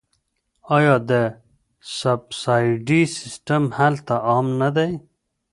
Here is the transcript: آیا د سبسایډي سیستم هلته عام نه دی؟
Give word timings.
آیا 0.75 0.95
د 1.09 1.11
سبسایډي 1.99 3.01
سیستم 3.17 3.63
هلته 3.79 4.13
عام 4.27 4.47
نه 4.61 4.69
دی؟ 4.75 4.91